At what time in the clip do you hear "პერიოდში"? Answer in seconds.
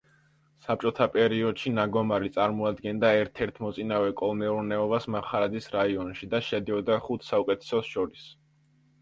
1.15-1.73